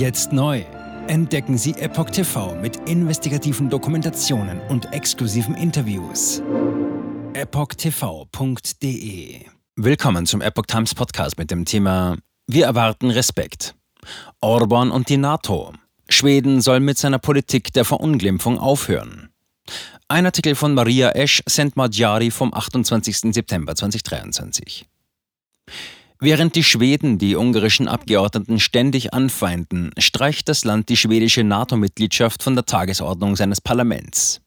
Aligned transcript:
Jetzt 0.00 0.32
neu. 0.32 0.64
Entdecken 1.08 1.58
Sie 1.58 1.72
Epoch 1.72 2.08
TV 2.08 2.54
mit 2.54 2.88
investigativen 2.88 3.68
Dokumentationen 3.68 4.58
und 4.70 4.90
exklusiven 4.94 5.54
Interviews. 5.54 6.42
EpochTV.de 7.34 8.70
Willkommen 9.76 10.24
zum 10.24 10.40
Epoch 10.40 10.64
Times 10.64 10.94
Podcast 10.94 11.36
mit 11.36 11.50
dem 11.50 11.66
Thema 11.66 12.16
Wir 12.46 12.64
erwarten 12.64 13.10
Respekt. 13.10 13.74
Orban 14.40 14.90
und 14.90 15.10
die 15.10 15.18
NATO. 15.18 15.74
Schweden 16.08 16.62
soll 16.62 16.80
mit 16.80 16.96
seiner 16.96 17.18
Politik 17.18 17.70
der 17.74 17.84
Verunglimpfung 17.84 18.58
aufhören. 18.58 19.28
Ein 20.08 20.24
Artikel 20.24 20.54
von 20.54 20.72
Maria 20.72 21.10
Esch 21.10 21.42
Sentmadjari 21.44 22.30
vom 22.30 22.54
28. 22.54 23.34
September 23.34 23.76
2023. 23.76 24.86
Während 26.22 26.54
die 26.54 26.64
Schweden 26.64 27.16
die 27.16 27.34
ungarischen 27.34 27.88
Abgeordneten 27.88 28.60
ständig 28.60 29.14
anfeinden, 29.14 29.90
streicht 29.96 30.50
das 30.50 30.64
Land 30.64 30.90
die 30.90 30.98
schwedische 30.98 31.44
NATO-Mitgliedschaft 31.44 32.42
von 32.42 32.54
der 32.54 32.66
Tagesordnung 32.66 33.36
seines 33.36 33.62
Parlaments. 33.62 34.42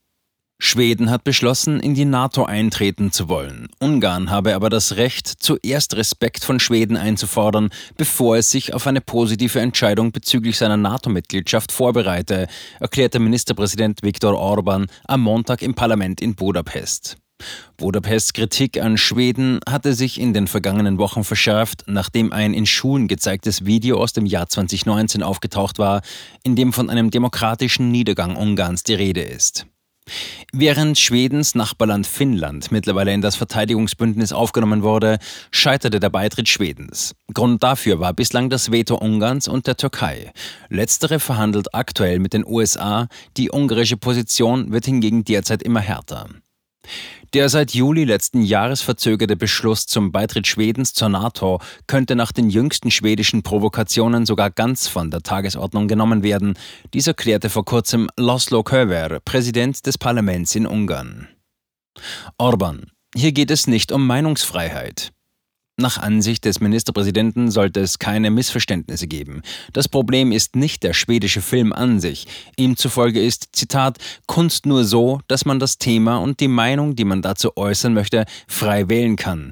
Schweden 0.61 1.09
hat 1.09 1.23
beschlossen, 1.23 1.79
in 1.79 1.95
die 1.95 2.05
NATO 2.05 2.45
eintreten 2.45 3.11
zu 3.11 3.27
wollen. 3.27 3.69
Ungarn 3.79 4.29
habe 4.29 4.53
aber 4.53 4.69
das 4.69 4.97
Recht, 4.97 5.27
zuerst 5.27 5.95
Respekt 5.95 6.45
von 6.45 6.59
Schweden 6.59 6.95
einzufordern, 6.95 7.71
bevor 7.97 8.37
es 8.37 8.51
sich 8.51 8.75
auf 8.75 8.85
eine 8.85 9.01
positive 9.01 9.59
Entscheidung 9.59 10.11
bezüglich 10.11 10.59
seiner 10.59 10.77
NATO-Mitgliedschaft 10.77 11.71
vorbereite, 11.71 12.47
erklärte 12.79 13.17
Ministerpräsident 13.17 14.03
Viktor 14.03 14.37
Orban 14.37 14.85
am 15.05 15.21
Montag 15.21 15.63
im 15.63 15.73
Parlament 15.73 16.21
in 16.21 16.35
Budapest. 16.35 17.17
Budapests 17.77 18.31
Kritik 18.31 18.81
an 18.81 18.97
Schweden 18.97 19.59
hatte 19.67 19.93
sich 19.93 20.19
in 20.19 20.33
den 20.33 20.47
vergangenen 20.47 20.99
Wochen 20.99 21.25
verschärft, 21.25 21.83
nachdem 21.87 22.31
ein 22.31 22.53
in 22.53 22.65
Schulen 22.65 23.09
gezeigtes 23.09 23.65
Video 23.65 23.97
aus 23.97 24.13
dem 24.13 24.25
Jahr 24.25 24.47
2019 24.47 25.21
aufgetaucht 25.21 25.79
war, 25.79 26.01
in 26.43 26.55
dem 26.55 26.71
von 26.71 26.89
einem 26.89 27.11
demokratischen 27.11 27.91
Niedergang 27.91 28.37
Ungarns 28.37 28.83
die 28.83 28.93
Rede 28.93 29.21
ist. 29.21 29.65
Während 30.51 30.99
Schwedens 30.99 31.55
Nachbarland 31.55 32.05
Finnland 32.07 32.71
mittlerweile 32.71 33.13
in 33.13 33.21
das 33.21 33.35
Verteidigungsbündnis 33.35 34.31
aufgenommen 34.31 34.83
wurde, 34.83 35.17
scheiterte 35.51 35.99
der 35.99 36.09
Beitritt 36.09 36.47
Schwedens. 36.47 37.15
Grund 37.33 37.63
dafür 37.63 37.99
war 37.99 38.13
bislang 38.13 38.49
das 38.49 38.71
Veto 38.71 38.95
Ungarns 38.95 39.47
und 39.47 39.65
der 39.65 39.77
Türkei. 39.77 40.31
Letztere 40.69 41.19
verhandelt 41.19 41.73
aktuell 41.73 42.19
mit 42.19 42.33
den 42.33 42.45
USA, 42.45 43.07
die 43.35 43.51
ungarische 43.51 43.97
Position 43.97 44.71
wird 44.71 44.85
hingegen 44.85 45.23
derzeit 45.23 45.63
immer 45.63 45.81
härter. 45.81 46.29
Der 47.33 47.49
seit 47.49 47.73
Juli 47.73 48.03
letzten 48.03 48.43
Jahres 48.43 48.81
verzögerte 48.81 49.35
Beschluss 49.35 49.87
zum 49.87 50.11
Beitritt 50.11 50.45
Schwedens 50.45 50.93
zur 50.93 51.09
NATO 51.09 51.59
könnte 51.87 52.15
nach 52.15 52.31
den 52.31 52.49
jüngsten 52.49 52.91
schwedischen 52.91 53.41
Provokationen 53.41 54.25
sogar 54.25 54.51
ganz 54.51 54.87
von 54.87 55.09
der 55.09 55.21
Tagesordnung 55.21 55.87
genommen 55.87 56.21
werden. 56.21 56.53
Dies 56.93 57.07
erklärte 57.07 57.49
vor 57.49 57.65
kurzem 57.65 58.09
Laszlo 58.17 58.61
Köver, 58.63 59.19
Präsident 59.25 59.85
des 59.87 59.97
Parlaments 59.97 60.53
in 60.53 60.67
Ungarn. 60.67 61.27
Orban. 62.37 62.91
Hier 63.15 63.31
geht 63.31 63.51
es 63.51 63.67
nicht 63.67 63.91
um 63.91 64.05
Meinungsfreiheit. 64.05 65.11
Nach 65.75 65.97
Ansicht 65.97 66.45
des 66.45 66.59
Ministerpräsidenten 66.59 67.49
sollte 67.49 67.79
es 67.79 67.97
keine 67.97 68.29
Missverständnisse 68.29 69.07
geben. 69.07 69.41
Das 69.73 69.89
Problem 69.89 70.31
ist 70.31 70.55
nicht 70.55 70.83
der 70.83 70.93
schwedische 70.93 71.41
Film 71.41 71.73
an 71.73 71.99
sich. 71.99 72.27
Ihm 72.57 72.77
zufolge 72.77 73.19
ist, 73.19 73.49
Zitat, 73.53 73.97
Kunst 74.27 74.67
nur 74.67 74.85
so, 74.85 75.19
dass 75.27 75.45
man 75.45 75.57
das 75.57 75.79
Thema 75.79 76.17
und 76.17 76.39
die 76.41 76.47
Meinung, 76.47 76.95
die 76.95 77.05
man 77.05 77.23
dazu 77.23 77.57
äußern 77.57 77.95
möchte, 77.95 78.25
frei 78.47 78.87
wählen 78.87 79.15
kann. 79.15 79.51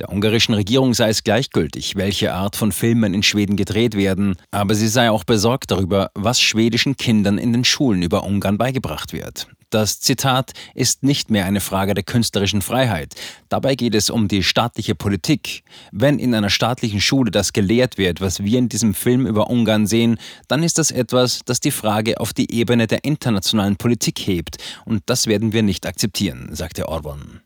Der 0.00 0.12
ungarischen 0.12 0.54
Regierung 0.54 0.92
sei 0.92 1.08
es 1.08 1.24
gleichgültig, 1.24 1.96
welche 1.96 2.34
Art 2.34 2.56
von 2.56 2.70
Filmen 2.70 3.14
in 3.14 3.22
Schweden 3.22 3.56
gedreht 3.56 3.96
werden, 3.96 4.36
aber 4.50 4.74
sie 4.74 4.88
sei 4.88 5.10
auch 5.10 5.24
besorgt 5.24 5.70
darüber, 5.70 6.10
was 6.14 6.42
schwedischen 6.42 6.98
Kindern 6.98 7.38
in 7.38 7.54
den 7.54 7.64
Schulen 7.64 8.02
über 8.02 8.24
Ungarn 8.24 8.58
beigebracht 8.58 9.14
wird. 9.14 9.46
Das 9.74 9.98
Zitat 9.98 10.52
ist 10.74 11.02
nicht 11.02 11.30
mehr 11.30 11.46
eine 11.46 11.58
Frage 11.58 11.94
der 11.94 12.04
künstlerischen 12.04 12.62
Freiheit. 12.62 13.16
Dabei 13.48 13.74
geht 13.74 13.96
es 13.96 14.08
um 14.08 14.28
die 14.28 14.44
staatliche 14.44 14.94
Politik. 14.94 15.64
Wenn 15.90 16.20
in 16.20 16.32
einer 16.32 16.48
staatlichen 16.48 17.00
Schule 17.00 17.32
das 17.32 17.52
gelehrt 17.52 17.98
wird, 17.98 18.20
was 18.20 18.44
wir 18.44 18.56
in 18.60 18.68
diesem 18.68 18.94
Film 18.94 19.26
über 19.26 19.50
Ungarn 19.50 19.88
sehen, 19.88 20.18
dann 20.46 20.62
ist 20.62 20.78
das 20.78 20.92
etwas, 20.92 21.40
das 21.44 21.58
die 21.58 21.72
Frage 21.72 22.20
auf 22.20 22.32
die 22.32 22.54
Ebene 22.54 22.86
der 22.86 23.02
internationalen 23.02 23.74
Politik 23.74 24.20
hebt. 24.20 24.58
Und 24.84 25.02
das 25.06 25.26
werden 25.26 25.52
wir 25.52 25.64
nicht 25.64 25.86
akzeptieren, 25.86 26.50
sagte 26.52 26.88
Orban. 26.88 27.40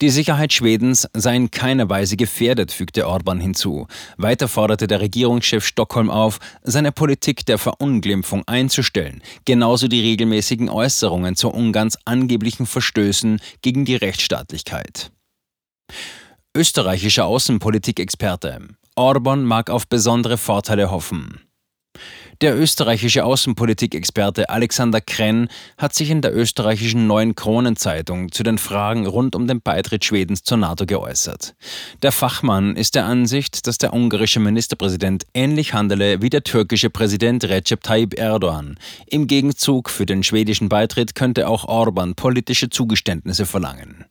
Die 0.00 0.10
Sicherheit 0.10 0.52
Schwedens 0.52 1.08
sei 1.14 1.36
in 1.36 1.50
keiner 1.50 1.88
Weise 1.88 2.16
gefährdet, 2.16 2.72
fügte 2.72 3.06
Orban 3.06 3.40
hinzu. 3.40 3.86
Weiter 4.16 4.48
forderte 4.48 4.86
der 4.86 5.00
Regierungschef 5.00 5.64
Stockholm 5.64 6.10
auf, 6.10 6.40
seine 6.62 6.92
Politik 6.92 7.46
der 7.46 7.58
Verunglimpfung 7.58 8.42
einzustellen, 8.46 9.22
genauso 9.44 9.88
die 9.88 10.00
regelmäßigen 10.00 10.68
Äußerungen 10.68 11.36
zu 11.36 11.48
Ungarns 11.50 11.98
angeblichen 12.04 12.66
Verstößen 12.66 13.40
gegen 13.62 13.84
die 13.84 13.96
Rechtsstaatlichkeit. 13.96 15.10
Österreichischer 16.56 17.26
Außenpolitikexperte. 17.26 18.60
Orban 18.96 19.44
mag 19.44 19.70
auf 19.70 19.88
besondere 19.88 20.38
Vorteile 20.38 20.90
hoffen. 20.90 21.40
Der 22.44 22.60
österreichische 22.60 23.24
Außenpolitikexperte 23.24 24.50
Alexander 24.50 25.00
Krenn 25.00 25.48
hat 25.78 25.94
sich 25.94 26.10
in 26.10 26.20
der 26.20 26.36
österreichischen 26.36 27.06
Neuen 27.06 27.34
Kronenzeitung 27.34 28.32
zu 28.32 28.42
den 28.42 28.58
Fragen 28.58 29.06
rund 29.06 29.34
um 29.34 29.46
den 29.46 29.62
Beitritt 29.62 30.04
Schwedens 30.04 30.42
zur 30.42 30.58
NATO 30.58 30.84
geäußert. 30.84 31.54
Der 32.02 32.12
Fachmann 32.12 32.76
ist 32.76 32.96
der 32.96 33.06
Ansicht, 33.06 33.66
dass 33.66 33.78
der 33.78 33.94
ungarische 33.94 34.40
Ministerpräsident 34.40 35.24
ähnlich 35.32 35.72
handele 35.72 36.20
wie 36.20 36.28
der 36.28 36.44
türkische 36.44 36.90
Präsident 36.90 37.44
Recep 37.44 37.82
Tayyip 37.82 38.18
Erdogan. 38.18 38.76
Im 39.06 39.26
Gegenzug 39.26 39.88
für 39.88 40.04
den 40.04 40.22
schwedischen 40.22 40.68
Beitritt 40.68 41.14
könnte 41.14 41.48
auch 41.48 41.64
Orban 41.64 42.14
politische 42.14 42.68
Zugeständnisse 42.68 43.46
verlangen. 43.46 44.04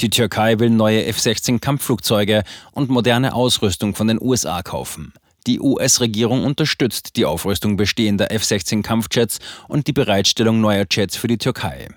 Die 0.00 0.10
Türkei 0.10 0.58
will 0.58 0.68
neue 0.68 1.06
F-16 1.06 1.58
Kampfflugzeuge 1.58 2.42
und 2.72 2.90
moderne 2.90 3.32
Ausrüstung 3.32 3.94
von 3.94 4.08
den 4.08 4.20
USA 4.20 4.60
kaufen. 4.62 5.14
Die 5.46 5.60
US-Regierung 5.60 6.44
unterstützt 6.44 7.16
die 7.16 7.24
Aufrüstung 7.24 7.76
bestehender 7.76 8.30
F-16 8.30 8.82
Kampfjets 8.82 9.38
und 9.68 9.86
die 9.86 9.92
Bereitstellung 9.92 10.60
neuer 10.60 10.84
Jets 10.90 11.16
für 11.16 11.28
die 11.28 11.38
Türkei. 11.38 11.88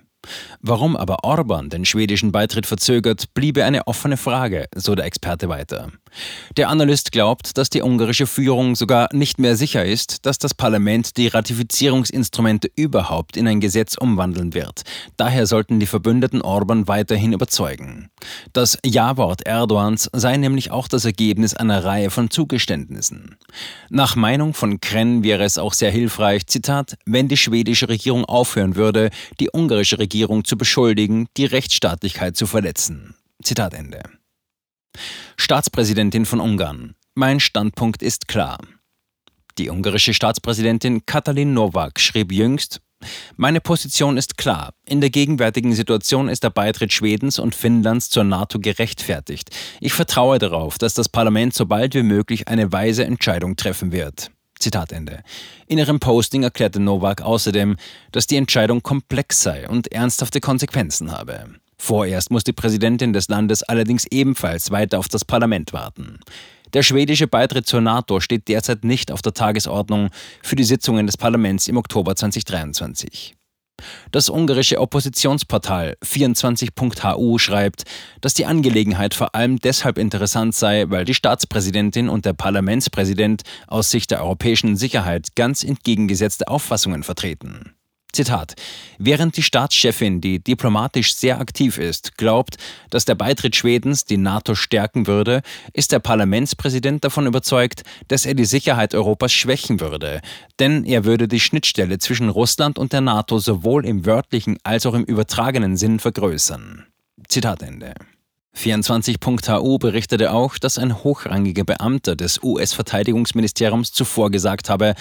Warum 0.59 0.95
aber 0.95 1.23
Orban 1.23 1.69
den 1.69 1.85
schwedischen 1.85 2.31
Beitritt 2.31 2.65
verzögert, 2.65 3.33
bliebe 3.33 3.65
eine 3.65 3.87
offene 3.87 4.17
Frage, 4.17 4.67
so 4.75 4.95
der 4.95 5.05
Experte 5.05 5.49
weiter. 5.49 5.91
Der 6.57 6.69
Analyst 6.69 7.11
glaubt, 7.11 7.57
dass 7.57 7.69
die 7.69 7.81
ungarische 7.81 8.27
Führung 8.27 8.75
sogar 8.75 9.09
nicht 9.13 9.39
mehr 9.39 9.55
sicher 9.55 9.85
ist, 9.85 10.25
dass 10.25 10.37
das 10.37 10.53
Parlament 10.53 11.17
die 11.17 11.27
Ratifizierungsinstrumente 11.27 12.69
überhaupt 12.75 13.37
in 13.37 13.47
ein 13.47 13.59
Gesetz 13.59 13.95
umwandeln 13.97 14.53
wird. 14.53 14.81
Daher 15.17 15.47
sollten 15.47 15.79
die 15.79 15.85
Verbündeten 15.85 16.41
Orban 16.41 16.87
weiterhin 16.87 17.33
überzeugen. 17.33 18.09
Das 18.53 18.77
Ja-Wort 18.85 19.45
Erdogans 19.45 20.09
sei 20.13 20.37
nämlich 20.37 20.71
auch 20.71 20.87
das 20.87 21.05
Ergebnis 21.05 21.53
einer 21.53 21.83
Reihe 21.83 22.09
von 22.09 22.29
Zugeständnissen. 22.29 23.37
Nach 23.89 24.15
Meinung 24.15 24.53
von 24.53 24.79
Krenn 24.81 25.23
wäre 25.23 25.43
es 25.43 25.57
auch 25.57 25.73
sehr 25.73 25.91
hilfreich, 25.91 26.47
Zitat, 26.47 26.97
wenn 27.05 27.27
die 27.27 27.37
schwedische 27.37 27.89
Regierung 27.89 28.25
aufhören 28.25 28.75
würde, 28.75 29.09
die 29.39 29.49
ungarische 29.51 29.99
Regierung 29.99 30.45
zu 30.45 30.57
beschuldigen, 30.57 31.27
die 31.37 31.45
Rechtsstaatlichkeit 31.45 32.35
zu 32.35 32.47
verletzen. 32.47 33.15
Zitat 33.43 33.73
Ende. 33.73 34.01
Staatspräsidentin 35.37 36.25
von 36.25 36.39
Ungarn. 36.39 36.95
Mein 37.15 37.39
Standpunkt 37.39 38.01
ist 38.01 38.27
klar. 38.27 38.59
Die 39.57 39.69
ungarische 39.69 40.13
Staatspräsidentin 40.13 41.05
Katalin 41.05 41.53
Nowak 41.53 41.99
schrieb 41.99 42.31
jüngst, 42.31 42.81
meine 43.35 43.61
Position 43.61 44.17
ist 44.17 44.37
klar. 44.37 44.73
In 44.85 45.01
der 45.01 45.09
gegenwärtigen 45.09 45.73
Situation 45.73 46.29
ist 46.29 46.43
der 46.43 46.51
Beitritt 46.51 46.93
Schwedens 46.93 47.39
und 47.39 47.55
Finnlands 47.55 48.09
zur 48.09 48.23
NATO 48.23 48.59
gerechtfertigt. 48.59 49.49
Ich 49.79 49.93
vertraue 49.93 50.39
darauf, 50.39 50.77
dass 50.77 50.93
das 50.93 51.09
Parlament 51.09 51.53
so 51.53 51.65
bald 51.65 51.95
wie 51.95 52.03
möglich 52.03 52.47
eine 52.47 52.71
weise 52.71 53.03
Entscheidung 53.05 53.55
treffen 53.55 53.91
wird. 53.91 54.31
Zitat 54.59 54.91
Ende. 54.91 55.23
In 55.65 55.79
ihrem 55.79 55.99
Posting 55.99 56.43
erklärte 56.43 56.79
Novak 56.79 57.21
außerdem, 57.21 57.77
dass 58.11 58.27
die 58.27 58.37
Entscheidung 58.37 58.83
komplex 58.83 59.41
sei 59.41 59.67
und 59.67 59.91
ernsthafte 59.91 60.39
Konsequenzen 60.39 61.11
habe. 61.11 61.55
Vorerst 61.83 62.29
muss 62.29 62.43
die 62.43 62.53
Präsidentin 62.53 63.11
des 63.11 63.27
Landes 63.27 63.63
allerdings 63.63 64.05
ebenfalls 64.11 64.69
weiter 64.69 64.99
auf 64.99 65.09
das 65.09 65.25
Parlament 65.25 65.73
warten. 65.73 66.19
Der 66.73 66.83
schwedische 66.83 67.25
Beitritt 67.25 67.65
zur 67.65 67.81
NATO 67.81 68.19
steht 68.19 68.47
derzeit 68.49 68.83
nicht 68.83 69.11
auf 69.11 69.23
der 69.23 69.33
Tagesordnung 69.33 70.09
für 70.43 70.55
die 70.55 70.63
Sitzungen 70.63 71.07
des 71.07 71.17
Parlaments 71.17 71.67
im 71.67 71.77
Oktober 71.77 72.15
2023. 72.15 73.33
Das 74.11 74.29
ungarische 74.29 74.79
Oppositionsportal 74.79 75.97
24.hu 76.05 77.39
schreibt, 77.39 77.85
dass 78.21 78.35
die 78.35 78.45
Angelegenheit 78.45 79.15
vor 79.15 79.33
allem 79.33 79.57
deshalb 79.57 79.97
interessant 79.97 80.53
sei, 80.53 80.85
weil 80.89 81.03
die 81.03 81.15
Staatspräsidentin 81.15 82.09
und 82.09 82.25
der 82.25 82.33
Parlamentspräsident 82.33 83.41
aus 83.65 83.89
Sicht 83.89 84.11
der 84.11 84.21
europäischen 84.21 84.77
Sicherheit 84.77 85.35
ganz 85.35 85.63
entgegengesetzte 85.63 86.47
Auffassungen 86.47 87.01
vertreten. 87.01 87.73
Zitat. 88.11 88.55
Während 88.97 89.37
die 89.37 89.43
Staatschefin, 89.43 90.21
die 90.21 90.39
diplomatisch 90.39 91.15
sehr 91.15 91.39
aktiv 91.39 91.77
ist, 91.77 92.17
glaubt, 92.17 92.57
dass 92.89 93.05
der 93.05 93.15
Beitritt 93.15 93.55
Schwedens 93.55 94.05
die 94.05 94.17
NATO 94.17 94.55
stärken 94.55 95.07
würde, 95.07 95.41
ist 95.73 95.91
der 95.91 95.99
Parlamentspräsident 95.99 97.03
davon 97.03 97.25
überzeugt, 97.25 97.83
dass 98.07 98.25
er 98.25 98.33
die 98.33 98.45
Sicherheit 98.45 98.93
Europas 98.93 99.31
schwächen 99.31 99.79
würde. 99.79 100.21
Denn 100.59 100.85
er 100.85 101.05
würde 101.05 101.27
die 101.27 101.39
Schnittstelle 101.39 101.99
zwischen 101.99 102.29
Russland 102.29 102.77
und 102.77 102.93
der 102.93 103.01
NATO 103.01 103.39
sowohl 103.39 103.85
im 103.85 104.05
wörtlichen 104.05 104.57
als 104.63 104.85
auch 104.85 104.93
im 104.93 105.03
übertragenen 105.03 105.77
Sinn 105.77 105.99
vergrößern. 105.99 106.85
Zitat 107.27 107.61
Ende. 107.61 107.93
24.hu 108.57 109.77
berichtete 109.77 110.33
auch, 110.33 110.57
dass 110.57 110.77
ein 110.77 111.03
hochrangiger 111.03 111.63
Beamter 111.63 112.15
des 112.15 112.43
US-Verteidigungsministeriums 112.43 113.93
zuvor 113.93 114.29
gesagt 114.29 114.69
habe, 114.69 114.95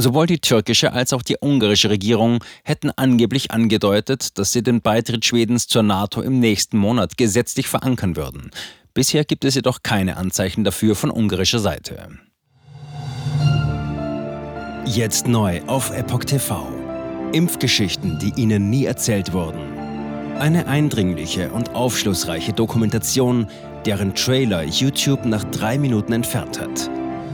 Sowohl 0.00 0.26
die 0.26 0.38
türkische 0.38 0.94
als 0.94 1.12
auch 1.12 1.22
die 1.22 1.36
ungarische 1.42 1.90
Regierung 1.90 2.42
hätten 2.64 2.90
angeblich 2.96 3.50
angedeutet, 3.50 4.38
dass 4.38 4.50
sie 4.50 4.62
den 4.62 4.80
Beitritt 4.80 5.26
Schwedens 5.26 5.66
zur 5.66 5.82
NATO 5.82 6.22
im 6.22 6.40
nächsten 6.40 6.78
Monat 6.78 7.18
gesetzlich 7.18 7.68
verankern 7.68 8.16
würden. 8.16 8.50
Bisher 8.94 9.26
gibt 9.26 9.44
es 9.44 9.56
jedoch 9.56 9.82
keine 9.82 10.16
Anzeichen 10.16 10.64
dafür 10.64 10.96
von 10.96 11.10
ungarischer 11.10 11.58
Seite. 11.58 12.08
Jetzt 14.86 15.28
neu 15.28 15.60
auf 15.66 15.94
Epoch 15.94 16.24
TV. 16.24 16.66
Impfgeschichten, 17.32 18.18
die 18.18 18.32
Ihnen 18.40 18.70
nie 18.70 18.86
erzählt 18.86 19.34
wurden. 19.34 19.60
Eine 20.38 20.66
eindringliche 20.66 21.50
und 21.50 21.74
aufschlussreiche 21.74 22.54
Dokumentation, 22.54 23.48
deren 23.84 24.14
Trailer 24.14 24.62
YouTube 24.62 25.26
nach 25.26 25.44
drei 25.44 25.76
Minuten 25.76 26.14
entfernt 26.14 26.58
hat. 26.58 26.90